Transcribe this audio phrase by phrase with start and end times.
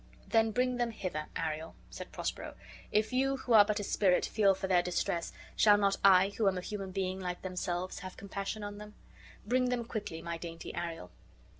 [0.29, 2.55] "Then bring them hither, Ariel," said Prospero:
[2.91, 6.47] "if you, who are but a spirit, feel for their distress, shall not I, who
[6.47, 8.95] am a human being like themselves, have compassion on them?
[9.45, 11.11] Bring them quickly, my dainty Ariel."